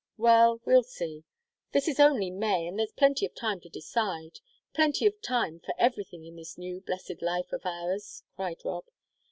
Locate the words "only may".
1.99-2.65